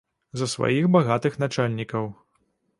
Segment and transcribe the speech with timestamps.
[0.39, 2.13] За сваіх багатых начальнікаў.